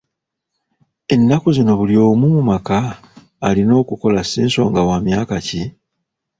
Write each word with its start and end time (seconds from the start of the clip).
Ennaku 1.13 1.47
zino 1.57 1.71
buli 1.79 1.95
omu 2.09 2.27
mu 2.35 2.41
maka 2.49 2.79
alina 3.47 3.73
okukola 3.81 4.21
si 4.29 4.41
nsonga 4.47 4.81
wa 4.89 4.97
myaka 5.05 5.35
ki? 5.47 5.63